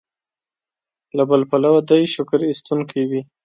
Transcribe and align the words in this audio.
له 1.17 1.23
بل 1.29 1.41
پلوه 1.49 1.81
دې 1.89 2.01
شکر 2.13 2.39
ایستونکی 2.49 3.01
وي. 3.09 3.21